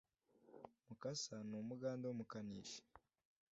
[0.87, 2.79] Mukasa numugande wumukanishi